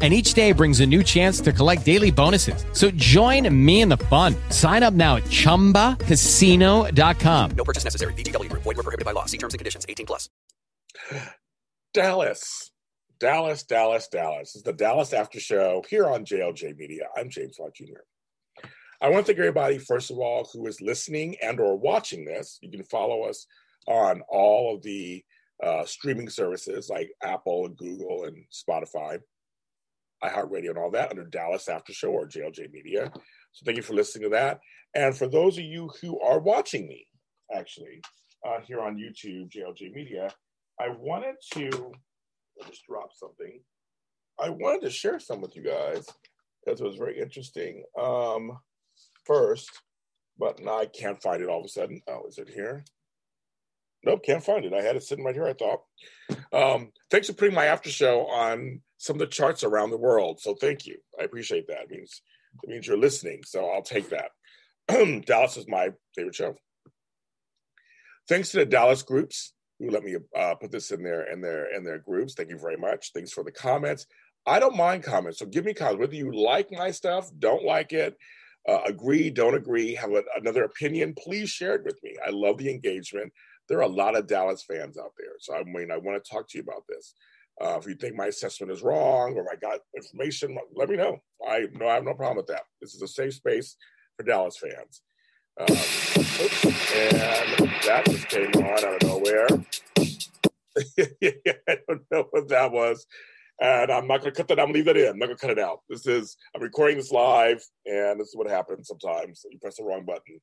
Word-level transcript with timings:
And 0.00 0.14
each 0.14 0.34
day 0.34 0.52
brings 0.52 0.78
a 0.78 0.86
new 0.86 1.02
chance 1.02 1.40
to 1.40 1.52
collect 1.52 1.84
daily 1.84 2.12
bonuses. 2.12 2.64
So 2.72 2.92
join 2.92 3.52
me 3.52 3.80
in 3.80 3.88
the 3.88 3.96
fun. 3.96 4.36
Sign 4.50 4.84
up 4.84 4.94
now 4.94 5.16
at 5.16 5.24
chumbacasino.com. 5.24 7.50
No 7.56 7.64
purchase 7.64 7.82
necessary. 7.82 8.12
VGW 8.12 8.48
Group. 8.48 8.62
Void 8.62 8.76
were 8.76 8.84
prohibited 8.84 9.04
by 9.04 9.10
law. 9.10 9.24
See 9.24 9.38
terms 9.38 9.54
and 9.54 9.58
conditions. 9.58 9.84
18 9.88 10.06
plus. 10.06 10.30
Dallas, 11.94 12.70
Dallas, 13.18 13.62
Dallas, 13.64 14.08
Dallas. 14.08 14.52
This 14.52 14.56
is 14.56 14.62
the 14.62 14.72
Dallas 14.72 15.12
After 15.12 15.40
Show 15.40 15.84
here 15.88 16.06
on 16.06 16.24
JLJ 16.24 16.76
Media. 16.76 17.08
I'm 17.16 17.30
James 17.30 17.56
Lott 17.58 17.74
Jr. 17.74 18.02
I 19.00 19.08
want 19.08 19.26
to 19.26 19.32
thank 19.32 19.38
everybody, 19.38 19.78
first 19.78 20.10
of 20.10 20.18
all, 20.18 20.48
who 20.52 20.66
is 20.66 20.80
listening 20.80 21.36
and 21.42 21.60
or 21.60 21.76
watching 21.76 22.24
this. 22.24 22.58
You 22.60 22.70
can 22.70 22.84
follow 22.84 23.22
us 23.22 23.46
on 23.86 24.22
all 24.28 24.74
of 24.74 24.82
the 24.82 25.24
uh, 25.62 25.84
streaming 25.86 26.28
services 26.28 26.90
like 26.90 27.10
Apple 27.22 27.66
and 27.66 27.76
Google 27.76 28.24
and 28.24 28.44
Spotify, 28.52 29.20
iHeartRadio 30.22 30.70
and 30.70 30.78
all 30.78 30.90
that 30.90 31.10
under 31.10 31.24
Dallas 31.24 31.68
After 31.68 31.92
Show 31.92 32.10
or 32.10 32.26
JLJ 32.26 32.72
Media. 32.72 33.12
So 33.52 33.64
thank 33.64 33.76
you 33.76 33.82
for 33.82 33.94
listening 33.94 34.24
to 34.24 34.36
that. 34.36 34.60
And 34.94 35.16
for 35.16 35.28
those 35.28 35.58
of 35.58 35.64
you 35.64 35.90
who 36.00 36.20
are 36.20 36.40
watching 36.40 36.88
me, 36.88 37.06
actually, 37.54 38.00
uh, 38.46 38.60
here 38.66 38.80
on 38.80 38.96
YouTube, 38.96 39.50
JLJ 39.50 39.92
Media, 39.92 40.30
I 40.80 40.88
wanted 40.88 41.34
to 41.54 41.92
I 42.62 42.68
just 42.68 42.86
drop 42.86 43.10
something. 43.14 43.60
I 44.40 44.50
wanted 44.50 44.82
to 44.82 44.90
share 44.90 45.18
some 45.18 45.40
with 45.40 45.56
you 45.56 45.62
guys 45.62 46.06
because 46.64 46.80
it 46.80 46.84
was 46.84 46.96
very 46.96 47.20
interesting. 47.20 47.84
Um, 48.00 48.58
first, 49.24 49.70
but 50.38 50.60
now 50.60 50.78
I 50.78 50.86
can't 50.86 51.22
find 51.22 51.42
it 51.42 51.48
all 51.48 51.60
of 51.60 51.66
a 51.66 51.68
sudden. 51.68 52.00
Oh, 52.08 52.26
is 52.28 52.38
it 52.38 52.48
here? 52.48 52.84
Nope, 54.04 54.24
can't 54.24 54.44
find 54.44 54.64
it. 54.64 54.72
I 54.72 54.82
had 54.82 54.96
it 54.96 55.02
sitting 55.02 55.24
right 55.24 55.34
here, 55.34 55.46
I 55.46 55.54
thought. 55.54 55.80
Um, 56.52 56.92
thanks 57.10 57.26
for 57.26 57.32
putting 57.32 57.54
my 57.54 57.66
after 57.66 57.90
show 57.90 58.26
on 58.26 58.80
some 58.98 59.14
of 59.14 59.20
the 59.20 59.26
charts 59.26 59.64
around 59.64 59.90
the 59.90 59.96
world. 59.96 60.40
So 60.40 60.54
thank 60.54 60.86
you. 60.86 60.98
I 61.18 61.24
appreciate 61.24 61.68
that. 61.68 61.84
It 61.84 61.90
means 61.90 62.20
it 62.62 62.68
means 62.68 62.86
you're 62.86 62.98
listening. 62.98 63.42
So 63.44 63.70
I'll 63.70 63.82
take 63.82 64.10
that. 64.10 64.30
Dallas 65.26 65.56
is 65.56 65.68
my 65.68 65.90
favorite 66.14 66.34
show. 66.34 66.56
Thanks 68.28 68.50
to 68.50 68.58
the 68.58 68.66
Dallas 68.66 69.02
groups 69.02 69.54
who 69.78 69.90
let 69.90 70.02
me 70.02 70.16
uh, 70.36 70.54
put 70.56 70.70
this 70.70 70.90
in 70.90 71.02
their 71.02 71.32
in 71.32 71.40
their 71.40 71.74
in 71.74 71.84
their 71.84 71.98
groups. 71.98 72.34
Thank 72.34 72.50
you 72.50 72.58
very 72.58 72.76
much. 72.76 73.12
Thanks 73.14 73.32
for 73.32 73.44
the 73.44 73.52
comments. 73.52 74.06
I 74.46 74.60
don't 74.60 74.76
mind 74.76 75.02
comments, 75.02 75.38
so 75.38 75.46
give 75.46 75.64
me 75.64 75.74
comments. 75.74 76.00
Whether 76.00 76.14
you 76.14 76.32
like 76.32 76.72
my 76.72 76.90
stuff, 76.90 77.30
don't 77.38 77.64
like 77.64 77.92
it, 77.92 78.16
uh, 78.66 78.80
agree, 78.86 79.30
don't 79.30 79.54
agree, 79.54 79.94
have 79.94 80.12
a, 80.12 80.22
another 80.36 80.64
opinion, 80.64 81.14
please 81.18 81.50
share 81.50 81.74
it 81.74 81.84
with 81.84 82.02
me. 82.02 82.14
I 82.26 82.30
love 82.30 82.56
the 82.56 82.70
engagement. 82.70 83.32
There 83.68 83.78
are 83.78 83.82
a 83.82 83.88
lot 83.88 84.16
of 84.16 84.26
Dallas 84.26 84.62
fans 84.62 84.96
out 84.96 85.12
there, 85.18 85.34
so 85.38 85.54
I 85.54 85.64
mean, 85.64 85.90
I 85.90 85.98
want 85.98 86.22
to 86.22 86.30
talk 86.30 86.48
to 86.48 86.58
you 86.58 86.62
about 86.62 86.84
this. 86.88 87.14
Uh, 87.60 87.76
if 87.78 87.86
you 87.86 87.94
think 87.94 88.14
my 88.14 88.26
assessment 88.26 88.70
is 88.70 88.82
wrong 88.82 89.34
or 89.36 89.46
I 89.50 89.56
got 89.56 89.80
information, 89.96 90.56
let 90.74 90.88
me 90.88 90.96
know. 90.96 91.18
I 91.46 91.66
no, 91.72 91.88
I 91.88 91.94
have 91.94 92.04
no 92.04 92.14
problem 92.14 92.36
with 92.36 92.46
that. 92.46 92.62
This 92.80 92.94
is 92.94 93.02
a 93.02 93.08
safe 93.08 93.34
space 93.34 93.76
for 94.16 94.22
Dallas 94.24 94.58
fans. 94.58 95.02
Um, 95.60 95.66
and 96.94 97.68
that 97.84 98.04
just 98.06 98.28
came 98.28 98.50
on 98.54 98.84
out 98.84 99.02
of 99.02 99.08
nowhere. 99.08 99.48
I 101.68 101.78
don't 101.88 102.02
know 102.12 102.28
what 102.30 102.48
that 102.48 102.70
was. 102.70 103.04
And 103.60 103.90
I'm 103.90 104.06
not 104.06 104.20
going 104.20 104.32
to 104.32 104.36
cut 104.36 104.46
that. 104.48 104.60
I'm 104.60 104.66
going 104.66 104.74
to 104.74 104.78
leave 104.78 104.84
that 104.86 104.96
in. 104.96 105.08
I'm 105.08 105.18
not 105.18 105.26
going 105.26 105.38
to 105.38 105.46
cut 105.46 105.50
it 105.50 105.58
out. 105.58 105.80
This 105.88 106.06
is, 106.06 106.36
I'm 106.54 106.62
recording 106.62 106.96
this 106.96 107.10
live, 107.10 107.60
and 107.86 108.20
this 108.20 108.28
is 108.28 108.36
what 108.36 108.48
happens 108.48 108.86
sometimes. 108.86 109.44
You 109.50 109.58
press 109.58 109.78
the 109.78 109.84
wrong 109.84 110.04
button. 110.04 110.40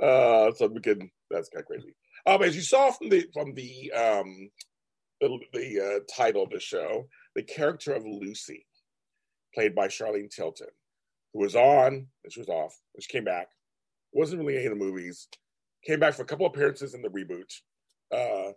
Uh, 0.00 0.52
so 0.52 0.68
we 0.68 0.80
can, 0.80 1.10
that's 1.30 1.48
kind 1.48 1.62
of 1.62 1.66
crazy. 1.66 1.96
Um, 2.24 2.42
as 2.42 2.54
you 2.54 2.62
saw 2.62 2.92
from 2.92 3.08
the, 3.08 3.26
from 3.34 3.54
the, 3.54 3.90
um, 3.90 4.50
the, 5.22 5.38
the 5.52 5.80
uh, 5.80 6.00
title 6.14 6.42
of 6.42 6.50
the 6.50 6.60
show, 6.60 7.06
the 7.36 7.42
character 7.42 7.92
of 7.92 8.04
Lucy, 8.04 8.66
played 9.54 9.74
by 9.74 9.86
Charlene 9.86 10.30
Tilton, 10.30 10.68
who 11.32 11.40
was 11.40 11.54
on, 11.54 12.06
and 12.24 12.32
she 12.32 12.40
was 12.40 12.48
off, 12.48 12.78
and 12.94 13.02
she 13.02 13.12
came 13.12 13.24
back, 13.24 13.48
wasn't 14.12 14.40
really 14.40 14.56
any 14.56 14.66
of 14.66 14.78
the 14.78 14.84
movies, 14.84 15.28
came 15.86 16.00
back 16.00 16.14
for 16.14 16.22
a 16.22 16.26
couple 16.26 16.46
appearances 16.46 16.94
in 16.94 17.02
the 17.02 17.08
reboot. 17.08 17.52
Uh, 18.12 18.52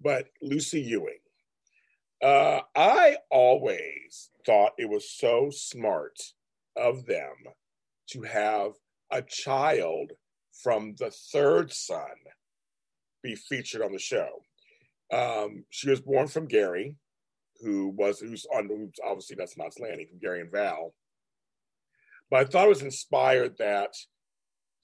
but 0.00 0.26
Lucy 0.42 0.80
Ewing. 0.82 1.18
Uh, 2.22 2.60
I 2.76 3.16
always 3.30 4.30
thought 4.46 4.72
it 4.78 4.88
was 4.88 5.10
so 5.10 5.48
smart 5.50 6.16
of 6.76 7.06
them 7.06 7.34
to 8.10 8.22
have 8.22 8.72
a 9.10 9.22
child 9.22 10.12
from 10.62 10.94
the 10.98 11.10
third 11.32 11.72
son 11.72 12.14
be 13.22 13.34
featured 13.34 13.82
on 13.82 13.92
the 13.92 13.98
show. 13.98 14.44
Um, 15.12 15.64
she 15.70 15.90
was 15.90 16.00
born 16.00 16.26
from 16.26 16.46
Gary, 16.46 16.96
who 17.60 17.88
was 17.88 18.20
who's 18.20 18.46
on 18.54 18.68
who's 18.68 18.94
obviously 19.04 19.36
that's 19.36 19.56
Knots 19.56 19.78
Landing 19.78 20.06
from 20.08 20.18
Gary 20.18 20.40
and 20.40 20.50
Val. 20.50 20.94
But 22.30 22.40
I 22.40 22.44
thought 22.44 22.66
it 22.66 22.70
was 22.70 22.82
inspired 22.82 23.58
that 23.58 23.94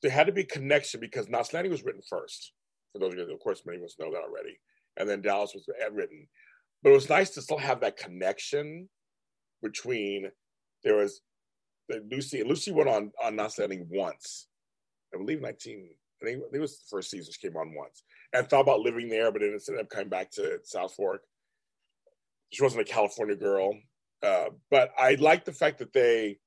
there 0.02 0.10
had 0.10 0.26
to 0.26 0.32
be 0.32 0.44
connection 0.44 1.00
because 1.00 1.28
Knots 1.28 1.52
Landing 1.52 1.72
was 1.72 1.82
written 1.82 2.02
first. 2.08 2.52
For 2.92 2.98
those 2.98 3.14
of 3.14 3.18
you, 3.18 3.32
of 3.32 3.40
course, 3.40 3.62
many 3.64 3.78
of 3.78 3.84
us 3.84 3.96
know 3.98 4.12
that 4.12 4.22
already 4.22 4.58
and 4.98 5.08
then 5.08 5.22
Dallas 5.22 5.54
was 5.54 5.68
written. 5.92 6.26
But 6.82 6.90
it 6.90 6.94
was 6.94 7.08
nice 7.08 7.30
to 7.30 7.42
still 7.42 7.58
have 7.58 7.80
that 7.80 7.96
connection 7.96 8.88
between 9.62 10.30
there 10.84 10.96
was 10.96 11.20
Lucy. 12.10 12.42
Lucy 12.44 12.70
went 12.70 12.88
on 12.88 13.12
on 13.22 13.36
Knots 13.36 13.58
Landing 13.58 13.86
once, 13.90 14.48
I 15.14 15.18
believe 15.18 15.40
nineteen. 15.40 15.90
I 16.22 16.26
think 16.26 16.42
it 16.52 16.58
was 16.60 16.78
the 16.78 16.86
first 16.90 17.10
season 17.10 17.32
she 17.32 17.48
came 17.48 17.56
on 17.56 17.74
once, 17.74 18.02
and 18.32 18.48
thought 18.48 18.62
about 18.62 18.80
living 18.80 19.08
there, 19.08 19.30
but 19.30 19.40
then 19.40 19.50
ended 19.50 19.80
up 19.80 19.90
coming 19.90 20.08
back 20.08 20.30
to 20.32 20.58
South 20.64 20.94
Fork. 20.94 21.22
She 22.50 22.62
wasn't 22.62 22.82
a 22.82 22.92
California 22.92 23.36
girl, 23.36 23.74
uh, 24.22 24.46
but 24.70 24.90
I 24.98 25.14
like 25.14 25.44
the 25.44 25.52
fact 25.52 25.78
that 25.78 25.92
they, 25.92 26.38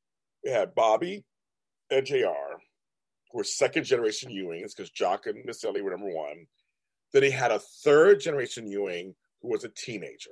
they 0.43 0.51
had 0.51 0.75
Bobby 0.75 1.25
and 1.89 2.05
Jr. 2.05 2.15
who 3.31 3.37
were 3.37 3.43
second 3.43 3.85
generation 3.85 4.31
Ewings 4.31 4.75
because 4.75 4.89
Jock 4.89 5.27
and 5.27 5.45
Miss 5.45 5.63
Ellie 5.63 5.81
were 5.81 5.91
number 5.91 6.11
one 6.11 6.47
that 7.13 7.23
he 7.23 7.31
had 7.31 7.51
a 7.51 7.59
third 7.83 8.19
generation 8.19 8.67
Ewing 8.67 9.13
who 9.41 9.49
was 9.49 9.63
a 9.63 9.69
teenager. 9.69 10.31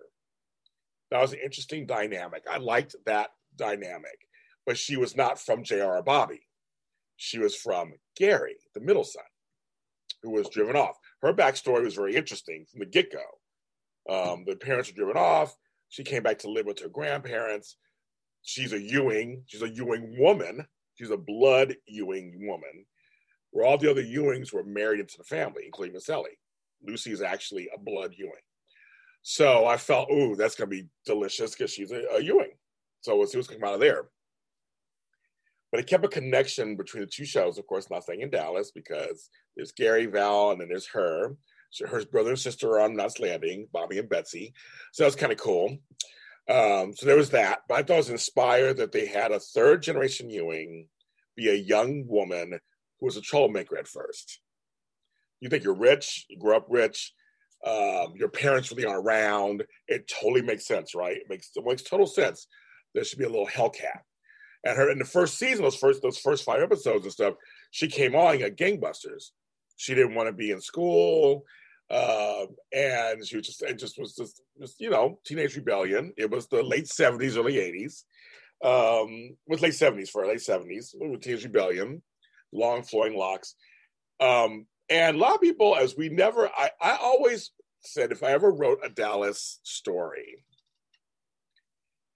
That 1.11 1.21
was 1.21 1.33
an 1.33 1.39
interesting 1.43 1.85
dynamic. 1.85 2.43
I 2.49 2.57
liked 2.57 2.95
that 3.05 3.29
dynamic, 3.55 4.27
but 4.65 4.77
she 4.77 4.95
was 4.95 5.15
not 5.15 5.39
from 5.39 5.63
JR 5.63 5.83
Or 5.83 6.03
Bobby. 6.03 6.41
She 7.17 7.39
was 7.39 7.55
from 7.55 7.93
Gary, 8.15 8.55
the 8.73 8.79
middle 8.79 9.03
son, 9.03 9.23
who 10.23 10.31
was 10.31 10.49
driven 10.49 10.75
off. 10.75 10.97
Her 11.21 11.33
backstory 11.33 11.83
was 11.83 11.95
very 11.95 12.15
interesting 12.15 12.65
from 12.69 12.79
the 12.79 12.85
get 12.85 13.11
go. 13.11 13.19
Um, 14.13 14.43
the 14.45 14.55
parents 14.55 14.89
were 14.89 14.95
driven 14.95 15.17
off. 15.17 15.55
She 15.89 16.03
came 16.03 16.23
back 16.23 16.39
to 16.39 16.51
live 16.51 16.65
with 16.65 16.79
her 16.81 16.89
grandparents. 16.89 17.75
She's 18.41 18.73
a 18.73 18.81
Ewing. 18.81 19.43
She's 19.47 19.61
a 19.61 19.69
Ewing 19.69 20.15
woman. 20.17 20.65
She's 20.95 21.11
a 21.11 21.17
blood 21.17 21.75
Ewing 21.87 22.47
woman. 22.47 22.85
Where 23.51 23.65
all 23.65 23.77
the 23.77 23.89
other 23.89 24.03
Ewings 24.03 24.53
were 24.53 24.63
married 24.63 24.99
into 24.99 25.17
the 25.17 25.23
family, 25.23 25.63
including 25.65 25.93
Miss 25.93 26.09
Ellie. 26.09 26.37
Lucy 26.85 27.11
is 27.11 27.21
actually 27.21 27.69
a 27.75 27.79
blood 27.79 28.13
Ewing. 28.17 28.31
So 29.21 29.65
I 29.65 29.77
felt, 29.77 30.09
ooh, 30.11 30.35
that's 30.35 30.55
going 30.55 30.69
to 30.69 30.75
be 30.75 30.87
delicious 31.05 31.51
because 31.51 31.71
she's 31.71 31.91
a, 31.91 32.03
a, 32.15 32.21
Ewing. 32.21 32.51
So 33.01 33.17
we'll 33.17 33.27
see 33.27 33.37
what's 33.37 33.47
coming 33.47 33.63
out 33.63 33.73
of 33.73 33.79
there. 33.79 34.09
But 35.71 35.79
it 35.79 35.87
kept 35.87 36.05
a 36.05 36.09
connection 36.09 36.75
between 36.75 37.01
the 37.01 37.09
two 37.09 37.25
shows, 37.25 37.57
of 37.57 37.67
course, 37.67 37.89
not 37.89 38.03
staying 38.03 38.21
in 38.21 38.29
Dallas 38.29 38.71
because 38.71 39.29
there's 39.55 39.71
Gary, 39.71 40.07
Val, 40.07 40.51
and 40.51 40.61
then 40.61 40.69
there's 40.69 40.87
her. 40.87 41.35
So 41.69 41.85
her 41.87 42.03
brother 42.05 42.31
and 42.31 42.39
sister 42.39 42.69
are 42.71 42.81
on 42.81 42.95
Knots 42.95 43.19
Landing, 43.19 43.67
Bobby 43.71 43.99
and 43.99 44.09
Betsy. 44.09 44.53
So 44.93 45.03
that's 45.03 45.15
kind 45.15 45.31
of 45.31 45.37
cool. 45.37 45.77
Um, 46.49 46.95
so 46.95 47.05
there 47.05 47.17
was 47.17 47.29
that. 47.29 47.59
But 47.67 47.75
I 47.75 47.83
thought 47.83 47.93
it 47.93 47.97
was 47.97 48.09
inspired 48.09 48.77
that 48.77 48.91
they 48.91 49.05
had 49.05 49.31
a 49.31 49.39
third 49.39 49.83
generation 49.83 50.29
Ewing 50.29 50.87
be 51.35 51.49
a 51.49 51.53
young 51.53 52.07
woman 52.07 52.59
who 52.99 53.05
was 53.05 53.17
a 53.17 53.21
troublemaker 53.21 53.77
at 53.77 53.87
first 53.87 54.39
you 55.39 55.49
think 55.49 55.63
you're 55.63 55.73
rich, 55.73 56.25
you 56.29 56.37
grew 56.37 56.55
up 56.55 56.67
rich, 56.69 57.13
um, 57.65 58.13
your 58.15 58.29
parents 58.29 58.71
really 58.71 58.85
aren't 58.85 59.05
around. 59.05 59.63
It 59.87 60.07
totally 60.07 60.41
makes 60.41 60.65
sense, 60.65 60.95
right? 60.95 61.17
It 61.17 61.29
makes 61.29 61.51
it 61.55 61.65
makes 61.65 61.83
total 61.83 62.07
sense. 62.07 62.47
There 62.93 63.03
should 63.03 63.19
be 63.19 63.25
a 63.25 63.29
little 63.29 63.47
Hellcat. 63.47 64.01
And 64.63 64.75
her 64.75 64.91
in 64.91 64.99
the 64.99 65.05
first 65.05 65.37
season, 65.37 65.63
those 65.63 65.75
first 65.75 66.01
those 66.01 66.17
first 66.17 66.43
five 66.43 66.61
episodes 66.61 67.05
and 67.05 67.13
stuff, 67.13 67.35
she 67.71 67.87
came 67.87 68.15
on 68.15 68.41
at 68.41 68.57
gangbusters. 68.57 69.31
She 69.77 69.95
didn't 69.95 70.15
want 70.15 70.27
to 70.27 70.33
be 70.33 70.51
in 70.51 70.59
school, 70.59 71.45
uh, 71.89 72.45
and 72.73 73.25
she 73.25 73.37
was 73.37 73.45
just 73.45 73.61
it 73.63 73.79
just 73.79 73.97
was 73.97 74.15
just, 74.15 74.41
just 74.59 74.81
you 74.81 74.89
know 74.89 75.19
teenage 75.25 75.55
rebellion. 75.55 76.13
It 76.17 76.29
was 76.29 76.47
the 76.47 76.61
late 76.61 76.87
seventies, 76.87 77.37
early 77.37 77.57
eighties. 77.57 78.05
Um, 78.61 79.37
with 79.47 79.61
late 79.61 79.75
seventies 79.75 80.09
for 80.09 80.27
late 80.27 80.41
seventies, 80.41 80.93
with 80.99 81.21
teenage 81.21 81.45
rebellion, 81.45 82.01
long 82.51 82.83
flowing 82.83 83.15
locks. 83.15 83.55
Um, 84.19 84.65
and 84.89 85.15
a 85.15 85.19
lot 85.19 85.35
of 85.35 85.41
people, 85.41 85.77
as 85.77 85.95
we 85.95 86.09
never, 86.09 86.49
I, 86.49 86.71
I 86.81 86.97
always 87.01 87.51
said 87.81 88.11
if 88.11 88.23
I 88.23 88.31
ever 88.31 88.51
wrote 88.51 88.79
a 88.83 88.89
Dallas 88.89 89.59
story, 89.63 90.43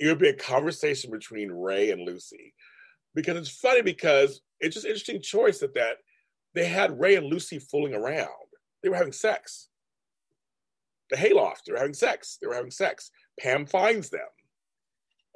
it 0.03 0.09
would 0.09 0.19
be 0.19 0.27
a 0.27 0.33
conversation 0.33 1.11
between 1.11 1.49
Ray 1.49 1.91
and 1.91 2.05
Lucy. 2.05 2.53
Because 3.15 3.37
it's 3.37 3.49
funny 3.49 3.81
because 3.81 4.41
it's 4.59 4.73
just 4.75 4.85
interesting 4.85 5.21
choice 5.21 5.59
that 5.59 5.75
that 5.75 5.97
they 6.53 6.65
had 6.65 6.99
Ray 6.99 7.15
and 7.15 7.27
Lucy 7.27 7.57
fooling 7.57 7.93
around. 7.93 8.27
They 8.81 8.89
were 8.89 8.97
having 8.97 9.13
sex. 9.13 9.69
The 11.09 11.15
hayloft, 11.15 11.65
they 11.65 11.71
were 11.71 11.79
having 11.79 11.93
sex. 11.93 12.37
They 12.41 12.47
were 12.47 12.55
having 12.55 12.71
sex. 12.71 13.11
Pam 13.39 13.65
finds 13.65 14.09
them. 14.09 14.21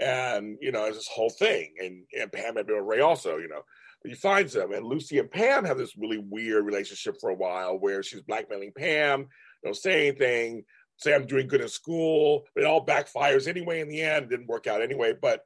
And, 0.02 0.58
you 0.60 0.74
know, 0.74 0.92
this 0.92 1.08
whole 1.08 1.30
thing. 1.30 1.74
And, 1.80 2.04
and 2.20 2.32
Pam 2.32 2.58
had 2.58 2.68
been 2.68 2.76
with 2.76 2.86
Ray 2.86 3.00
also, 3.00 3.38
you 3.38 3.48
know. 3.48 3.62
But 4.02 4.12
he 4.12 4.16
finds 4.16 4.54
them. 4.54 4.74
And 4.74 4.86
Lucy 4.86 5.18
and 5.18 5.32
Pam 5.32 5.64
have 5.64 5.78
this 5.78 5.98
really 5.98 6.18
weird 6.18 6.66
relationship 6.66 7.16
for 7.22 7.30
a 7.30 7.36
while 7.36 7.80
where 7.80 8.04
she's 8.04 8.22
blackmailing 8.22 8.74
Pam, 8.78 9.28
don't 9.64 9.78
say 9.78 10.10
anything, 10.10 10.66
say 10.98 11.14
I'm 11.14 11.28
doing 11.28 11.48
good 11.48 11.62
in 11.62 11.70
school. 11.70 12.46
It 12.56 12.66
all 12.66 12.86
backfires 12.86 13.48
anyway 13.48 13.82
in 13.82 13.90
the 13.90 14.02
end. 14.02 14.26
It 14.26 14.30
didn't 14.30 14.48
work 14.48 14.68
out 14.68 14.82
anyway. 14.82 15.14
But 15.20 15.42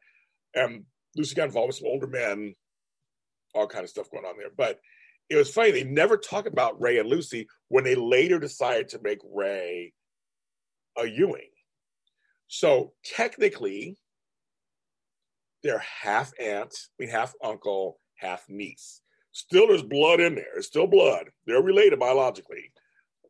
um, 0.59 0.85
Lucy 1.15 1.35
got 1.35 1.45
involved 1.45 1.67
with 1.67 1.75
some 1.77 1.87
older 1.87 2.07
men, 2.07 2.55
all 3.53 3.67
kind 3.67 3.83
of 3.83 3.89
stuff 3.89 4.09
going 4.09 4.25
on 4.25 4.37
there. 4.37 4.51
But 4.55 4.79
it 5.29 5.35
was 5.35 5.51
funny. 5.51 5.71
They 5.71 5.83
never 5.83 6.17
talk 6.17 6.45
about 6.45 6.81
Ray 6.81 6.99
and 6.99 7.09
Lucy 7.09 7.47
when 7.67 7.83
they 7.83 7.95
later 7.95 8.39
decided 8.39 8.89
to 8.89 9.01
make 9.01 9.19
Ray 9.23 9.93
a 10.97 11.05
Ewing. 11.05 11.49
So 12.47 12.93
technically, 13.05 13.97
they're 15.63 15.79
half 15.79 16.33
aunt, 16.39 16.73
I 16.73 17.03
mean 17.03 17.09
half 17.09 17.33
uncle, 17.43 17.99
half 18.15 18.43
niece. 18.49 19.01
Still, 19.31 19.67
there's 19.67 19.83
blood 19.83 20.19
in 20.19 20.35
there. 20.35 20.57
It's 20.57 20.67
still 20.67 20.87
blood. 20.87 21.29
They're 21.45 21.61
related 21.61 21.99
biologically, 21.99 22.73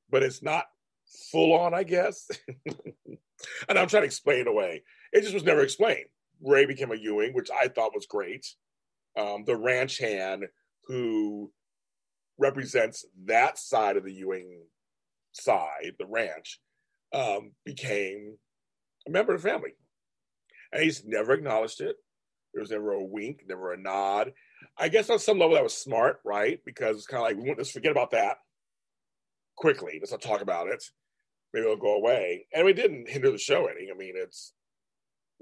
but 0.10 0.24
it's 0.24 0.42
not 0.42 0.66
full 1.31 1.54
on, 1.54 1.74
I 1.74 1.84
guess. 1.84 2.30
and 2.66 3.80
I'm 3.80 3.88
trying 3.88 4.04
to 4.04 4.08
explain 4.08 4.42
it 4.42 4.48
away. 4.48 4.84
It 5.12 5.22
just 5.22 5.34
was 5.34 5.44
never 5.44 5.62
explained. 5.62 6.06
Ray 6.42 6.66
became 6.66 6.92
a 6.92 6.96
Ewing, 6.96 7.34
which 7.34 7.50
I 7.52 7.68
thought 7.68 7.94
was 7.94 8.06
great. 8.06 8.46
Um, 9.18 9.44
the 9.46 9.58
ranch 9.58 9.98
hand 9.98 10.46
who 10.88 11.52
represents 12.38 13.06
that 13.25 13.58
side 13.58 13.98
of 13.98 14.04
the 14.04 14.13
Ewing 14.13 14.63
side, 15.34 15.94
the 16.00 16.06
ranch, 16.06 16.60
um, 17.13 17.52
became 17.66 18.38
a 19.08 19.12
member 19.12 19.34
of 19.34 19.42
the 19.42 19.50
family. 19.50 19.72
And 20.72 20.84
he's 20.84 21.04
never 21.06 21.34
acknowledged 21.34 21.81
it. 21.81 21.98
There 22.54 22.62
was 22.62 22.72
never 22.72 22.94
a 22.94 23.04
wink, 23.04 23.44
never 23.48 23.74
a 23.74 23.78
nod. 23.78 24.34
I 24.78 24.90
guess 24.90 25.10
on 25.10 25.19
some 25.19 25.40
level 25.40 25.56
that 25.56 25.63
was 25.63 25.78
smart, 25.78 26.19
right? 26.25 26.60
Because 26.66 26.98
it's 26.98 27.08
kind 27.08 27.22
of 27.22 27.30
like 27.30 27.38
we 27.38 27.48
want 27.48 27.60
to 27.60 27.66
forget 27.66 27.92
about 27.92 28.12
that 28.12 28.38
quickly. 29.56 30.00
Let's 30.00 30.12
not 30.12 30.22
talk 30.22 30.42
about 30.42 30.68
it. 30.68 30.84
Maybe 31.53 31.65
it'll 31.65 31.77
go 31.77 31.95
away. 31.95 32.48
And 32.53 32.65
we 32.65 32.74
didn't 32.74 33.09
hinder 33.09 33.31
the 33.31 33.38
show 33.38 33.68
any. 33.68 33.89
I 33.92 33.98
mean, 33.98 34.13
it's 34.15 34.53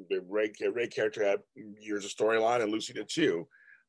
the 0.10 0.22
Ray, 0.28 0.52
Ray 0.74 0.88
character 0.88 1.26
had 1.26 1.40
years 1.56 2.06
of 2.06 2.12
storyline, 2.12 2.62
and 2.62 2.72
Lucy 2.72 2.94
did 2.94 3.10
too. 3.10 3.48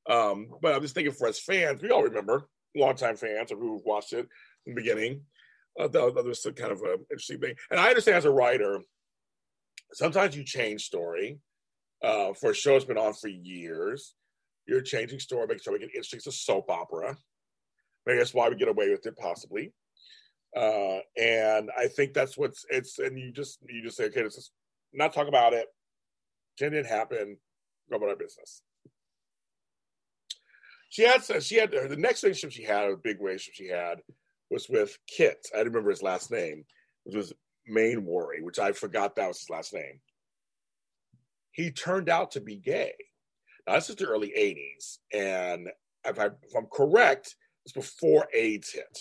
Um, 0.08 0.49
but 0.61 0.75
I'm 0.75 0.82
just 0.82 0.94
thinking 0.94 1.12
for 1.12 1.28
us 1.28 1.40
fans, 1.40 1.82
we 1.82 1.90
all 1.90 2.02
remember, 2.02 2.49
longtime 2.75 3.17
fans 3.17 3.52
or 3.52 3.56
who've 3.56 3.84
watched 3.84 4.12
it 4.12 4.26
in 4.67 4.75
the 4.75 4.81
beginning. 4.81 5.22
Uh, 5.78 5.88
that, 5.88 6.14
that 6.14 6.25
was 6.25 6.46
kind 6.56 6.72
of 6.72 6.82
an 6.82 6.99
interesting 7.11 7.40
thing. 7.40 7.55
And 7.70 7.78
I 7.78 7.88
understand 7.88 8.17
as 8.17 8.25
a 8.25 8.31
writer, 8.31 8.81
sometimes 9.93 10.37
you 10.37 10.44
change 10.44 10.82
story 10.82 11.38
uh, 12.02 12.32
for 12.32 12.50
a 12.50 12.55
show 12.55 12.72
that's 12.72 12.84
been 12.84 12.99
on 12.99 13.14
for 13.14 13.28
years. 13.28 14.14
You're 14.67 14.82
changing 14.82 15.20
story, 15.20 15.46
making 15.46 15.62
sure 15.62 15.72
we 15.72 15.78
get 15.78 15.90
interesting. 15.94 16.19
It's 16.19 16.26
a 16.26 16.32
soap 16.32 16.70
opera. 16.70 17.17
Maybe 18.06 18.19
that's 18.19 18.34
why 18.34 18.49
we 18.49 18.56
get 18.56 18.69
away 18.69 18.90
with 18.90 19.06
it, 19.06 19.17
possibly. 19.17 19.72
Uh, 20.56 20.99
and 21.17 21.70
I 21.79 21.87
think 21.87 22.12
that's 22.12 22.37
what's 22.37 22.64
it's. 22.70 22.99
And 22.99 23.19
you 23.19 23.32
just 23.32 23.58
you 23.69 23.82
just 23.82 23.97
say, 23.97 24.05
okay, 24.06 24.23
let's 24.23 24.37
just 24.37 24.52
not 24.93 25.12
talk 25.12 25.29
about 25.29 25.52
it. 25.52 25.67
It 26.61 26.70
didn't 26.70 26.87
happen. 26.87 27.37
Go 27.88 27.97
about 27.97 28.11
our 28.11 28.17
business. 28.17 28.62
She 30.91 31.02
had 31.02 31.23
said 31.23 31.43
she 31.43 31.56
had 31.56 31.70
the 31.70 31.97
next 31.97 32.25
relationship 32.25 32.52
she 32.52 32.64
had, 32.64 32.91
a 32.91 32.97
big 32.97 33.20
relationship 33.20 33.55
she 33.55 33.69
had, 33.69 34.00
was 34.50 34.69
with 34.69 34.99
Kit. 35.06 35.47
I 35.56 35.61
remember 35.61 35.91
his 35.91 36.02
last 36.02 36.31
name. 36.31 36.64
It 37.06 37.17
was 37.17 37.32
Mainwaring, 37.67 38.44
which 38.44 38.58
I 38.58 38.73
forgot 38.73 39.14
that 39.14 39.29
was 39.29 39.38
his 39.38 39.50
last 39.50 39.73
name. 39.73 40.00
He 41.53 41.70
turned 41.70 42.08
out 42.08 42.32
to 42.32 42.41
be 42.41 42.56
gay. 42.56 42.94
Now, 43.67 43.75
this 43.75 43.91
is 43.91 43.96
the 43.96 44.06
early 44.06 44.32
80s. 44.37 44.99
And 45.12 45.69
if, 46.05 46.19
I, 46.19 46.26
if 46.26 46.56
I'm 46.56 46.67
correct, 46.73 47.37
it's 47.64 47.73
before 47.73 48.26
AIDS 48.35 48.73
hit. 48.73 48.99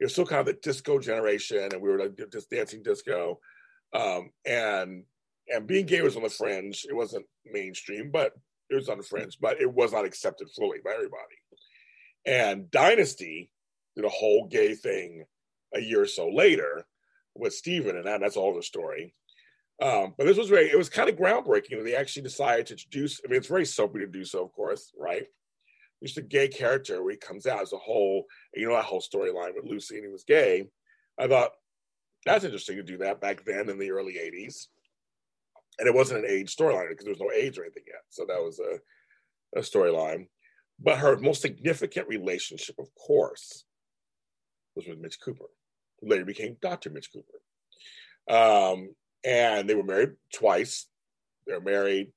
It 0.00 0.04
was 0.04 0.12
still 0.12 0.26
kind 0.26 0.40
of 0.40 0.46
the 0.46 0.60
disco 0.60 0.98
generation, 0.98 1.68
and 1.72 1.80
we 1.80 1.88
were 1.88 1.98
like 1.98 2.18
just 2.32 2.50
dancing 2.50 2.82
disco. 2.82 3.38
Um, 3.94 4.30
and 4.44 5.04
and 5.48 5.66
being 5.66 5.86
gay 5.86 6.00
was 6.00 6.16
on 6.16 6.22
the 6.22 6.30
fringe. 6.30 6.86
It 6.88 6.94
wasn't 6.94 7.26
mainstream, 7.44 8.10
but 8.10 8.32
it 8.70 8.74
was 8.74 8.88
on 8.88 8.98
the 8.98 9.04
fringe, 9.04 9.38
but 9.40 9.60
it 9.60 9.72
was 9.72 9.92
not 9.92 10.04
accepted 10.04 10.48
fully 10.56 10.78
by 10.84 10.92
everybody. 10.92 11.36
And 12.26 12.70
Dynasty 12.70 13.50
did 13.94 14.04
a 14.04 14.08
whole 14.10 14.46
gay 14.48 14.74
thing 14.74 15.24
a 15.74 15.80
year 15.80 16.02
or 16.02 16.06
so 16.06 16.28
later 16.28 16.86
with 17.34 17.52
Steven, 17.52 17.96
and 17.96 18.06
that, 18.06 18.20
that's 18.20 18.36
all 18.36 18.54
the 18.54 18.62
story. 18.62 19.14
Um, 19.82 20.14
but 20.16 20.24
this 20.26 20.38
was 20.38 20.48
very, 20.48 20.70
it 20.70 20.78
was 20.78 20.88
kind 20.88 21.08
of 21.08 21.16
groundbreaking 21.16 21.82
they 21.84 21.96
actually 21.96 22.22
decided 22.22 22.66
to 22.66 22.74
introduce, 22.74 23.20
I 23.24 23.28
mean, 23.28 23.38
it's 23.38 23.48
very 23.48 23.66
soapy 23.66 23.98
to 23.98 24.06
do 24.06 24.24
so, 24.24 24.44
of 24.44 24.52
course, 24.52 24.92
right? 24.96 25.26
Just 26.04 26.18
a 26.18 26.22
gay 26.22 26.48
character 26.48 27.02
where 27.02 27.12
he 27.12 27.18
comes 27.18 27.46
out 27.46 27.62
as 27.62 27.72
a 27.72 27.78
whole, 27.78 28.26
you 28.54 28.68
know, 28.68 28.74
that 28.74 28.84
whole 28.84 29.00
storyline 29.00 29.54
with 29.54 29.64
Lucy 29.64 29.96
and 29.96 30.04
he 30.04 30.10
was 30.10 30.24
gay. 30.24 30.66
I 31.18 31.26
thought 31.28 31.52
that's 32.26 32.44
interesting 32.44 32.76
to 32.76 32.82
do 32.82 32.98
that 32.98 33.20
back 33.20 33.44
then 33.44 33.68
in 33.68 33.78
the 33.78 33.90
early 33.90 34.14
80s. 34.14 34.66
And 35.78 35.88
it 35.88 35.94
wasn't 35.94 36.24
an 36.24 36.30
AIDS 36.30 36.54
storyline 36.54 36.88
because 36.88 37.04
there 37.04 37.12
was 37.12 37.20
no 37.20 37.32
AIDS 37.32 37.58
or 37.58 37.64
anything 37.64 37.84
yet. 37.86 38.02
So 38.10 38.24
that 38.26 38.42
was 38.42 38.60
a, 38.60 39.58
a 39.58 39.62
storyline. 39.62 40.28
But 40.80 40.98
her 40.98 41.16
most 41.18 41.42
significant 41.42 42.08
relationship, 42.08 42.76
of 42.78 42.88
course, 42.94 43.64
was 44.74 44.86
with 44.86 44.98
Mitch 44.98 45.20
Cooper, 45.20 45.46
who 46.00 46.08
later 46.08 46.24
became 46.24 46.56
Dr. 46.60 46.90
Mitch 46.90 47.10
Cooper. 47.12 47.40
Um, 48.28 48.94
and 49.24 49.68
they 49.68 49.74
were 49.74 49.82
married 49.82 50.12
twice. 50.32 50.86
They 51.46 51.54
were 51.54 51.60
married. 51.60 52.12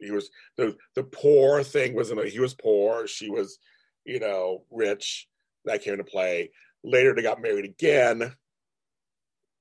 He 0.00 0.10
was 0.10 0.30
the 0.56 0.76
the 0.94 1.04
poor 1.04 1.62
thing 1.62 1.94
wasn't 1.94 2.24
he 2.28 2.40
was 2.40 2.54
poor. 2.54 3.06
She 3.06 3.30
was, 3.30 3.58
you 4.04 4.20
know, 4.20 4.64
rich. 4.70 5.28
That 5.64 5.82
came 5.82 5.94
into 5.94 6.04
play. 6.04 6.50
Later 6.82 7.14
they 7.14 7.22
got 7.22 7.42
married 7.42 7.66
again. 7.66 8.34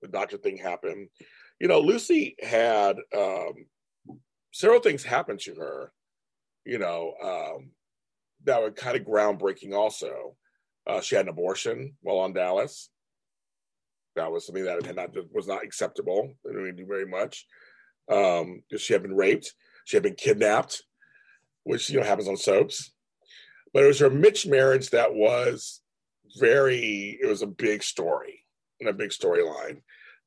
The 0.02 0.08
doctor 0.08 0.38
thing 0.38 0.58
happened. 0.58 1.10
You 1.60 1.68
know, 1.68 1.80
Lucy 1.80 2.36
had 2.42 2.98
um, 3.16 3.66
several 4.54 4.80
things 4.80 5.04
happen 5.04 5.38
to 5.40 5.56
her. 5.56 5.92
You 6.66 6.80
know, 6.80 7.14
um, 7.22 7.72
that 8.46 8.62
were 8.62 8.72
kind 8.72 8.96
of 8.96 9.04
groundbreaking. 9.04 9.74
Also, 9.74 10.36
uh, 10.88 11.02
she 11.02 11.16
had 11.16 11.26
an 11.26 11.30
abortion 11.30 11.96
while 12.02 12.20
on 12.20 12.34
Dallas. 12.34 12.90
That 14.16 14.32
was 14.32 14.46
something 14.46 14.66
that 14.66 14.86
had 14.86 14.96
not 14.96 15.16
was 15.34 15.48
not 15.48 15.64
acceptable. 15.64 16.34
They 16.44 16.52
didn't 16.52 16.78
do 16.78 16.86
very 16.86 17.06
much. 17.06 17.46
Um, 18.10 18.64
she 18.76 18.94
had 18.94 19.04
been 19.04 19.16
raped. 19.16 19.54
She 19.90 19.96
had 19.98 20.04
been 20.04 20.14
kidnapped, 20.14 20.84
which 21.64 21.90
you 21.90 22.00
know 22.00 22.06
happens 22.06 22.28
on 22.28 22.38
soaps. 22.38 22.92
But 23.74 23.84
it 23.84 23.88
was 23.88 24.00
her 24.00 24.10
Mitch 24.12 24.46
marriage 24.46 24.92
that 24.92 25.16
was 25.16 25.82
very. 26.38 27.18
It 27.20 27.26
was 27.26 27.42
a 27.42 27.48
big 27.48 27.82
story 27.82 28.46
and 28.80 28.88
a 28.88 28.94
big 28.94 29.10
storyline 29.10 29.82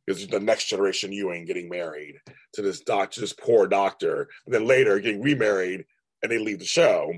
because 0.04 0.26
the 0.26 0.40
next 0.40 0.66
generation 0.66 1.12
Ewing 1.12 1.44
getting 1.44 1.68
married 1.68 2.16
to 2.54 2.62
this 2.62 2.80
doctor, 2.80 3.20
this 3.20 3.32
poor 3.32 3.68
doctor, 3.68 4.28
and 4.46 4.54
then 4.54 4.66
later 4.66 4.98
getting 4.98 5.22
remarried, 5.22 5.84
and 6.22 6.32
they 6.32 6.38
leave 6.38 6.58
the 6.58 6.64
show, 6.64 7.12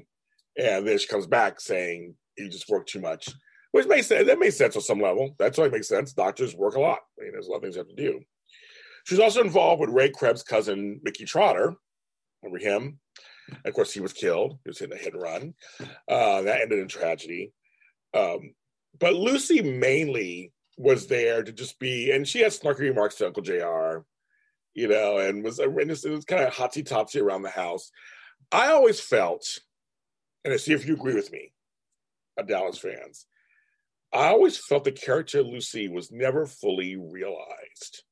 and 0.59 0.87
then 0.87 0.99
she 0.99 1.07
comes 1.07 1.27
back 1.27 1.61
saying 1.61 2.15
you 2.37 2.51
just 2.51 2.69
work 2.69 2.87
too 2.87 3.01
much 3.01 3.31
which 3.75 3.89
makes 3.89 4.07
sense. 4.07 4.29
That 4.29 4.39
makes 4.39 4.57
sense 4.57 4.77
on 4.77 4.83
some 4.83 5.01
level. 5.01 5.35
That's 5.37 5.59
why 5.59 5.65
it 5.65 5.73
makes 5.73 5.89
sense. 5.89 6.13
Doctors 6.13 6.55
work 6.55 6.77
a 6.77 6.81
lot. 6.81 7.01
I 7.19 7.25
mean, 7.25 7.33
there's 7.33 7.49
a 7.49 7.51
lot 7.51 7.57
of 7.57 7.63
things 7.63 7.75
you 7.75 7.81
have 7.81 7.89
to 7.89 7.97
do. 7.97 8.21
She's 9.03 9.19
also 9.19 9.41
involved 9.41 9.81
with 9.81 9.91
Ray 9.91 10.11
Krebs' 10.11 10.45
cousin, 10.45 11.01
Mickey 11.03 11.25
Trotter. 11.25 11.75
Remember 12.45 12.59
him? 12.59 13.01
of 13.65 13.75
course, 13.75 13.93
he 13.93 14.01
was 14.01 14.13
killed. 14.13 14.59
He 14.65 14.71
was 14.71 14.81
in 14.81 14.93
a 14.93 14.97
hit 14.97 15.15
and 15.15 15.23
run. 15.23 15.55
Uh, 16.09 16.43
that 16.43 16.63
ended 16.63 16.79
in 16.79 16.89
tragedy. 16.89 17.53
Um, 18.15 18.55
but 18.99 19.15
Lucy 19.15 19.61
mainly 19.63 20.53
was 20.79 21.07
there 21.07 21.43
to 21.43 21.53
just 21.53 21.79
be, 21.79 22.11
and 22.11 22.27
she 22.27 22.41
had 22.41 22.53
snarky 22.53 22.81
remarks 22.81 23.17
to 23.17 23.27
Uncle 23.27 23.43
JR, 23.43 24.05
you 24.75 24.89
know, 24.89 25.19
and 25.19 25.45
was, 25.45 25.59
and 25.59 25.79
it 25.79 26.05
was 26.05 26.25
kind 26.25 26.43
of 26.43 26.55
hotsy 26.55 26.85
topsy 26.85 27.21
around 27.21 27.43
the 27.43 27.51
house. 27.51 27.91
I 28.51 28.69
always 28.69 29.01
felt, 29.01 29.47
and 30.45 30.53
I 30.53 30.57
see 30.57 30.73
if 30.73 30.87
you 30.87 30.95
agree 30.95 31.15
with 31.15 31.33
me, 31.33 31.53
Dallas 32.47 32.79
fans, 32.79 33.27
I 34.13 34.29
always 34.29 34.57
felt 34.57 34.85
the 34.85 34.93
character 34.93 35.43
Lucy 35.43 35.89
was 35.89 36.13
never 36.13 36.47
fully 36.47 36.97
realized. 36.97 38.05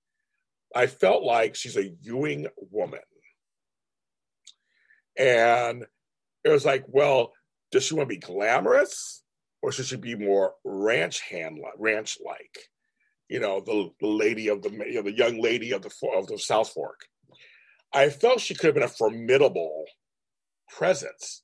I 0.74 0.86
felt 0.86 1.22
like 1.22 1.54
she's 1.54 1.76
a 1.76 1.92
Ewing 2.00 2.48
woman. 2.70 3.00
And 5.22 5.84
it 6.44 6.48
was 6.48 6.64
like, 6.64 6.84
well, 6.88 7.32
does 7.70 7.84
she 7.84 7.94
want 7.94 8.08
to 8.08 8.14
be 8.14 8.20
glamorous 8.20 9.22
or 9.62 9.72
should 9.72 9.86
she 9.86 9.96
be 9.96 10.16
more 10.16 10.54
ranch 10.64 11.20
hand 11.20 11.60
ranch 11.78 12.18
like? 12.24 12.58
you 13.32 13.40
know, 13.40 13.60
the, 13.60 13.88
the 13.98 14.06
lady 14.06 14.48
of 14.48 14.60
the 14.60 14.70
you 14.70 14.96
know 14.96 15.02
the 15.02 15.16
young 15.16 15.40
lady 15.40 15.72
of 15.72 15.80
the 15.80 15.90
of 16.14 16.26
the 16.26 16.36
South 16.36 16.68
Fork. 16.68 17.00
I 17.90 18.10
felt 18.10 18.40
she 18.40 18.54
could 18.54 18.66
have 18.66 18.74
been 18.74 18.82
a 18.82 18.88
formidable 18.88 19.86
presence 20.68 21.42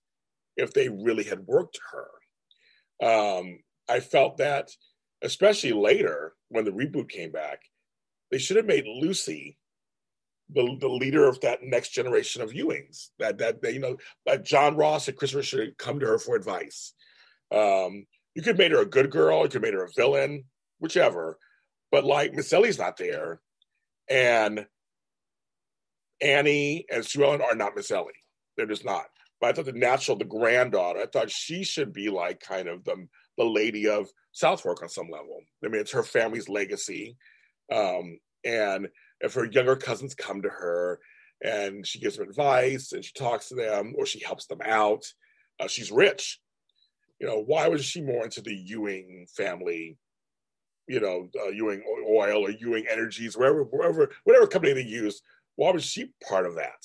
if 0.59 0.75
they 0.75 0.91
really 0.91 1.25
had 1.25 1.47
worked 1.47 1.81
her. 1.91 3.07
Um, 3.09 3.61
I 3.89 4.01
felt 4.01 4.37
that, 4.37 4.69
especially 5.23 5.73
later 5.73 6.35
when 6.51 6.67
the 6.67 6.73
reboot 6.73 7.09
came 7.09 7.33
back, 7.33 7.61
they 8.31 8.37
should 8.39 8.59
have 8.59 8.67
made 8.67 8.85
Lucy 8.87 9.57
the, 10.51 10.77
the 10.81 10.89
leader 10.89 11.29
of 11.29 11.41
that 11.41 11.63
next 11.63 11.91
generation 11.91 12.43
of 12.43 12.53
Ewings. 12.53 13.09
That 13.19 13.39
that 13.39 13.63
they, 13.63 13.73
you 13.73 13.81
know, 13.81 13.97
that 14.27 14.45
John 14.45 14.77
Ross 14.77 15.09
and 15.09 15.17
Christopher 15.17 15.43
should 15.43 15.79
come 15.79 16.01
to 16.01 16.07
her 16.07 16.19
for 16.19 16.37
advice. 16.37 16.95
Um, 17.53 18.07
you 18.35 18.43
could 18.43 18.53
have 18.53 18.59
made 18.59 18.73
her 18.73 18.83
a 18.83 18.87
good 18.87 19.11
girl, 19.11 19.43
you 19.43 19.45
could 19.45 19.55
have 19.55 19.63
made 19.63 19.75
her 19.75 19.85
a 19.85 19.93
villain, 19.97 20.45
whichever. 20.79 21.39
But 21.91 22.05
like 22.05 22.35
Miss 22.35 22.53
Ellie's 22.53 22.79
not 22.79 22.97
there, 22.97 23.41
and 24.09 24.67
Annie 26.21 26.87
and 26.91 27.05
Sue 27.05 27.25
Ellen 27.25 27.43
are 27.43 27.55
not 27.55 27.77
Miss 27.77 27.91
Ellie. 27.91 28.13
They're 28.57 28.67
just 28.67 28.85
not. 28.85 29.07
But 29.41 29.51
I 29.51 29.53
thought 29.53 29.67
the 29.67 29.73
natural, 29.73 30.17
the 30.17 30.25
granddaughter, 30.25 31.01
I 31.01 31.07
thought 31.07 31.31
she 31.31 31.63
should 31.65 31.93
be 31.93 32.11
like 32.11 32.41
kind 32.41 32.69
of 32.69 32.85
the 32.85 33.07
the 33.37 33.45
lady 33.45 33.89
of 33.89 34.09
South 34.33 34.61
Fork 34.61 34.83
on 34.83 34.89
some 34.89 35.11
level. 35.11 35.41
I 35.65 35.69
mean, 35.69 35.81
it's 35.81 35.93
her 35.93 36.03
family's 36.03 36.49
legacy. 36.49 37.17
Um, 37.73 38.19
and 38.45 38.89
if 39.21 39.35
her 39.35 39.45
younger 39.45 39.77
cousins 39.77 40.15
come 40.15 40.43
to 40.43 40.49
her 40.49 41.01
and 41.43 41.87
she 41.87 41.99
gives 41.99 42.17
them 42.17 42.29
advice 42.29 42.93
and 42.93 43.05
she 43.05 43.13
talks 43.13 43.49
to 43.49 43.55
them 43.55 43.95
or 43.97 44.07
she 44.07 44.23
helps 44.25 44.47
them 44.47 44.61
out, 44.65 45.05
uh, 45.61 45.69
she's 45.69 45.91
rich. 45.91 46.41
You 47.21 47.27
know, 47.27 47.43
why 47.43 47.69
was 47.69 47.85
she 47.85 48.01
more 48.01 48.25
into 48.25 48.41
the 48.41 48.55
Ewing 48.55 49.27
family? 49.37 49.99
You 50.87 51.01
know, 51.01 51.29
uh, 51.41 51.51
Ewing 51.51 51.83
Oil 52.09 52.47
or 52.47 52.51
Ewing 52.51 52.87
Energies, 52.91 53.37
wherever, 53.37 53.65
wherever, 53.65 54.11
whatever 54.25 54.47
company 54.47 54.73
they 54.73 54.83
use. 54.83 55.21
Why 55.57 55.73
was 55.73 55.85
she 55.85 56.13
part 56.27 56.47
of 56.47 56.55
that 56.55 56.85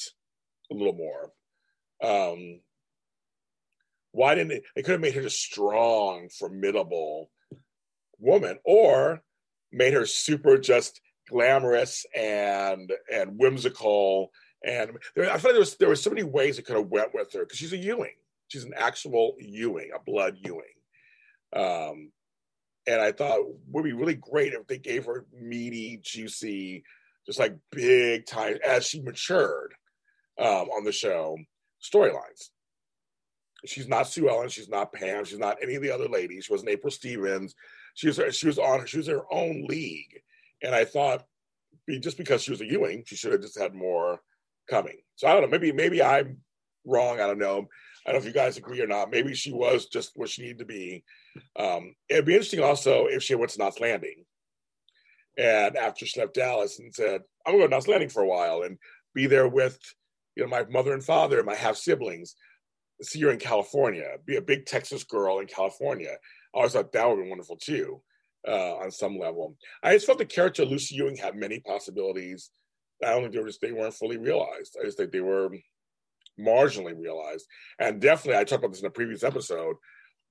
a 0.71 0.75
little 0.75 0.93
more? 0.95 1.31
Um, 2.03 2.59
why 4.11 4.35
didn't 4.35 4.49
they, 4.49 4.61
they 4.75 4.81
could 4.81 4.93
have 4.93 5.01
made 5.01 5.15
her 5.15 5.21
a 5.21 5.29
strong, 5.29 6.29
formidable 6.29 7.29
woman, 8.19 8.57
or 8.63 9.21
made 9.71 9.93
her 9.93 10.05
super 10.05 10.57
just 10.57 11.01
glamorous 11.29 12.05
and 12.15 12.91
and 13.11 13.37
whimsical. 13.37 14.31
And 14.65 14.91
there, 15.15 15.31
I 15.31 15.37
feel 15.37 15.51
like 15.51 15.53
there 15.53 15.59
was 15.59 15.77
there 15.77 15.89
were 15.89 15.95
so 15.95 16.09
many 16.09 16.23
ways 16.23 16.57
it 16.57 16.65
could 16.65 16.77
have 16.77 16.87
went 16.87 17.13
with 17.13 17.33
her 17.33 17.41
because 17.41 17.57
she's 17.57 17.73
a 17.73 17.77
Ewing. 17.77 18.15
She's 18.47 18.63
an 18.63 18.73
actual 18.75 19.35
Ewing, 19.39 19.91
a 19.95 19.99
blood 19.99 20.37
Ewing. 20.43 20.61
Um, 21.55 22.11
and 22.87 23.01
I 23.01 23.11
thought 23.11 23.45
would 23.69 23.83
be 23.83 23.93
really 23.93 24.15
great 24.15 24.53
if 24.53 24.67
they 24.67 24.77
gave 24.77 25.05
her 25.05 25.25
meaty, 25.33 25.99
juicy, 26.01 26.83
just 27.25 27.39
like 27.39 27.55
big 27.71 28.25
time 28.25 28.57
as 28.65 28.85
she 28.85 29.01
matured 29.01 29.73
um, 30.39 30.69
on 30.69 30.83
the 30.83 30.91
show 30.91 31.37
storylines. 31.81 32.49
She's 33.65 33.87
not 33.87 34.07
Sue 34.07 34.29
Ellen. 34.29 34.49
She's 34.49 34.67
not 34.67 34.91
Pam. 34.91 35.23
She's 35.23 35.39
not 35.39 35.57
any 35.61 35.75
of 35.75 35.81
the 35.81 35.91
other 35.91 36.09
ladies. 36.09 36.45
She 36.45 36.53
wasn't 36.53 36.71
April 36.71 36.91
Stevens. 36.91 37.55
She 37.95 38.07
was 38.07 38.19
she 38.35 38.47
was 38.47 38.59
on 38.59 38.85
she 38.85 38.97
was 38.97 39.07
her 39.07 39.23
own 39.31 39.65
league. 39.67 40.21
And 40.63 40.73
I 40.73 40.85
thought, 40.85 41.23
just 41.99 42.17
because 42.17 42.41
she 42.41 42.51
was 42.51 42.61
a 42.61 42.65
Ewing, 42.65 43.03
she 43.05 43.15
should 43.15 43.33
have 43.33 43.41
just 43.41 43.59
had 43.59 43.75
more 43.75 44.19
coming. 44.69 44.97
So 45.15 45.27
I 45.27 45.33
don't 45.33 45.43
know. 45.43 45.49
Maybe 45.49 45.71
maybe 45.73 46.01
I'm 46.01 46.37
wrong. 46.85 47.19
I 47.19 47.27
don't 47.27 47.39
know. 47.39 47.67
I 48.05 48.11
don't 48.11 48.21
know 48.21 48.27
if 48.27 48.33
you 48.33 48.33
guys 48.33 48.57
agree 48.57 48.81
or 48.81 48.87
not. 48.87 49.11
Maybe 49.11 49.33
she 49.33 49.51
was 49.51 49.87
just 49.87 50.11
what 50.15 50.29
she 50.29 50.41
needed 50.41 50.59
to 50.59 50.65
be. 50.65 51.03
Um, 51.57 51.95
it'd 52.09 52.25
be 52.25 52.33
interesting 52.33 52.61
also 52.61 53.05
if 53.07 53.23
she 53.23 53.35
went 53.35 53.51
to 53.51 53.59
Knots 53.59 53.79
Landing, 53.79 54.25
and 55.37 55.75
after 55.75 56.05
she 56.05 56.19
left 56.19 56.33
Dallas 56.33 56.79
and 56.79 56.93
said, 56.93 57.21
"I'm 57.45 57.53
going 57.53 57.65
to 57.65 57.69
Knots 57.69 57.87
Landing 57.87 58.09
for 58.09 58.23
a 58.23 58.27
while 58.27 58.61
and 58.63 58.77
be 59.13 59.27
there 59.27 59.47
with, 59.47 59.77
you 60.35 60.43
know, 60.43 60.49
my 60.49 60.63
mother 60.65 60.93
and 60.93 61.03
father 61.03 61.37
and 61.37 61.45
my 61.45 61.55
half 61.55 61.75
siblings." 61.75 62.35
See 63.01 63.21
her 63.21 63.31
in 63.31 63.39
California. 63.39 64.15
Be 64.25 64.37
a 64.37 64.41
big 64.41 64.65
Texas 64.65 65.03
girl 65.03 65.39
in 65.39 65.47
California. 65.47 66.11
I 66.53 66.57
always 66.57 66.71
thought 66.71 66.93
that 66.93 67.09
would 67.09 67.21
be 67.21 67.27
wonderful 67.27 67.57
too 67.57 68.01
uh, 68.47 68.75
on 68.75 68.91
some 68.91 69.17
level. 69.17 69.55
I 69.81 69.93
just 69.93 70.05
felt 70.05 70.17
the 70.17 70.25
character 70.25 70.65
Lucy 70.65 70.95
Ewing 70.95 71.15
had 71.15 71.35
many 71.35 71.59
possibilities. 71.59 72.49
I 73.03 73.11
don't 73.11 73.31
think 73.31 73.59
they, 73.61 73.71
weren't 73.71 73.93
fully 73.93 74.17
realized. 74.17 74.77
I 74.79 74.85
just 74.85 74.97
think 74.97 75.11
they 75.11 75.21
were 75.21 75.49
marginally 76.39 76.97
realized. 76.97 77.45
And 77.79 78.01
definitely, 78.01 78.39
I 78.39 78.43
talked 78.43 78.63
about 78.63 78.71
this 78.71 78.81
in 78.81 78.87
a 78.87 78.91
previous 78.91 79.23
episode. 79.23 79.75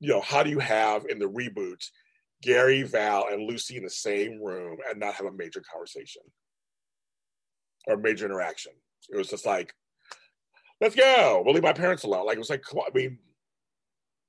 You 0.01 0.11
know, 0.11 0.21
how 0.21 0.43
do 0.43 0.51
you 0.51 0.59
have 0.59 1.07
in 1.09 1.19
the 1.19 1.29
reboot 1.29 1.85
Gary, 2.43 2.83
Val, 2.83 3.29
and 3.31 3.49
Lucy 3.49 3.77
in 3.77 3.85
the 3.85 3.91
same 3.91 4.43
room 4.43 4.79
and 4.89 4.99
not 4.99 5.15
have 5.15 5.27
a 5.27 5.33
major 5.33 5.63
conversation 5.71 6.23
or 7.87 7.97
major 7.97 8.27
interaction? 8.27 8.73
It 9.11 9.17
was 9.17 9.29
just 9.29 9.47
like, 9.47 9.75
let's 10.81 10.97
go. 10.97 11.43
We'll 11.45 11.55
leave 11.55 11.63
my 11.63 11.73
parents 11.73 12.05
alone. 12.05 12.27
Like 12.27 12.37
it 12.37 12.41
was 12.41 12.51
like, 12.51 12.65
I 12.75 12.91
mean, 12.95 13.19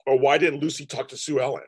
or 0.05 0.19
why 0.19 0.37
didn't 0.37 0.61
Lucy 0.61 0.85
talk 0.85 1.07
to 1.09 1.17
Sue 1.17 1.39
Ellen 1.39 1.63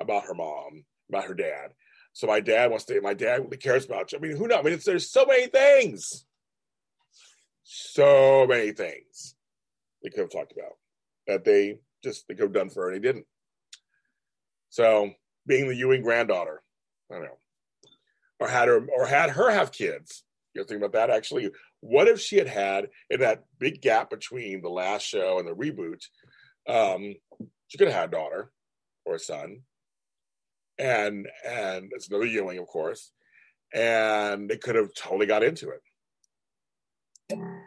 about 0.00 0.24
her 0.24 0.34
mom? 0.34 0.84
About 1.08 1.24
her 1.24 1.34
dad. 1.34 1.72
So 2.12 2.26
my 2.26 2.40
dad 2.40 2.70
wants 2.70 2.84
to. 2.86 3.00
My 3.00 3.14
dad 3.14 3.44
really 3.44 3.56
cares 3.56 3.84
about 3.84 4.12
you. 4.12 4.18
I 4.18 4.20
mean, 4.20 4.36
who 4.36 4.48
knows? 4.48 4.58
I 4.58 4.62
mean, 4.62 4.78
there's 4.84 5.10
so 5.10 5.24
many 5.24 5.46
things, 5.46 6.24
so 7.62 8.46
many 8.48 8.72
things 8.72 9.36
they 10.02 10.10
could 10.10 10.20
have 10.20 10.30
talked 10.30 10.52
about 10.52 10.72
that 11.26 11.44
they 11.44 11.78
just 12.02 12.26
they 12.26 12.34
could 12.34 12.44
have 12.44 12.52
done 12.52 12.70
for 12.70 12.84
her 12.84 12.90
and 12.90 12.96
they 12.96 13.06
didn't. 13.06 13.26
So 14.70 15.12
being 15.46 15.68
the 15.68 15.76
Ewing 15.76 16.02
granddaughter, 16.02 16.62
I 17.10 17.14
don't 17.14 17.24
know, 17.24 17.38
or 18.40 18.48
had 18.48 18.68
her 18.68 18.86
or 18.96 19.06
had 19.06 19.30
her 19.30 19.50
have 19.50 19.72
kids. 19.72 20.24
You 20.54 20.62
know, 20.62 20.66
think 20.66 20.82
about 20.82 20.92
that. 20.92 21.14
Actually, 21.14 21.50
what 21.80 22.08
if 22.08 22.20
she 22.20 22.36
had 22.36 22.48
had 22.48 22.88
in 23.10 23.20
that 23.20 23.44
big 23.58 23.80
gap 23.80 24.10
between 24.10 24.60
the 24.60 24.70
last 24.70 25.06
show 25.06 25.38
and 25.38 25.46
the 25.46 25.54
reboot? 25.54 26.02
Um, 26.68 27.14
she 27.68 27.78
could 27.78 27.88
have 27.88 27.96
had 27.96 28.08
a 28.08 28.12
daughter 28.12 28.50
or 29.04 29.14
a 29.14 29.20
son 29.20 29.60
and 30.78 31.28
and 31.46 31.90
it's 31.94 32.08
another 32.08 32.26
Ewing, 32.26 32.58
of 32.58 32.66
course, 32.66 33.12
and 33.74 34.48
they 34.48 34.56
could 34.56 34.76
have 34.76 34.94
totally 34.94 35.26
got 35.26 35.42
into 35.42 35.70
it. 35.70 35.80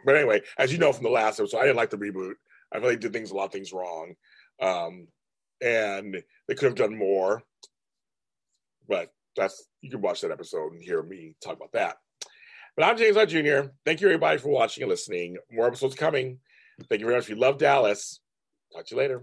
But 0.04 0.16
anyway, 0.16 0.42
as 0.58 0.72
you 0.72 0.78
know 0.78 0.92
from 0.92 1.04
the 1.04 1.10
last 1.10 1.38
episode, 1.38 1.58
I 1.58 1.62
didn't 1.62 1.76
like 1.76 1.90
the 1.90 1.98
reboot. 1.98 2.34
I 2.72 2.78
feel 2.78 2.88
like 2.88 3.00
they 3.00 3.02
did 3.02 3.12
things 3.12 3.30
a 3.30 3.34
lot 3.34 3.46
of 3.46 3.52
things 3.52 3.72
wrong, 3.72 4.14
um, 4.60 5.06
and 5.60 6.22
they 6.48 6.54
could 6.54 6.66
have 6.66 6.74
done 6.74 6.96
more. 6.96 7.42
But 8.88 9.10
that's 9.36 9.64
you 9.80 9.90
can 9.90 10.00
watch 10.00 10.22
that 10.22 10.30
episode 10.30 10.72
and 10.72 10.82
hear 10.82 11.02
me 11.02 11.34
talk 11.42 11.56
about 11.56 11.72
that. 11.72 11.96
But 12.76 12.86
I'm 12.86 12.96
James 12.96 13.16
Lott 13.16 13.28
Jr. 13.28 13.68
Thank 13.84 14.00
you 14.00 14.08
everybody 14.08 14.38
for 14.38 14.48
watching 14.48 14.82
and 14.82 14.90
listening. 14.90 15.36
More 15.50 15.66
episodes 15.66 15.94
coming. 15.94 16.38
Thank 16.88 17.00
you 17.00 17.06
very 17.06 17.18
much. 17.18 17.24
If 17.24 17.30
you 17.30 17.36
love 17.36 17.58
Dallas, 17.58 18.20
talk 18.72 18.86
to 18.86 18.94
you 18.94 19.00
later. 19.00 19.22